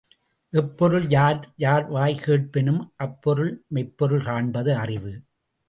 [0.53, 5.13] எப்பொருள் யார்யார்வாய்க் கேட்பினும் அப்பொருள் மெய்ப்பொருள் காண்பது அறிவு.